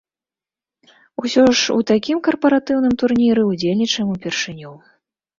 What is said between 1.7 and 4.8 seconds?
у такім карпаратыўным турніры ўдзельнічаем ўпершыню.